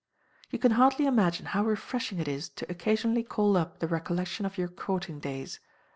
You 0.49 0.57
can 0.57 0.71
hardly 0.71 1.05
imagine 1.05 1.45
how 1.45 1.63
refreshing 1.63 2.17
it 2.19 2.27
is 2.27 2.49
to 2.49 2.65
occasionally 2.71 3.21
call 3.23 3.55
up 3.55 3.77
the 3.77 3.87
recollection 3.87 4.47
of 4.47 4.57
your 4.57 4.67
courting 4.67 5.19
days. 5.19 5.59